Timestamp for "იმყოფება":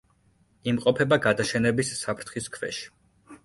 0.71-1.21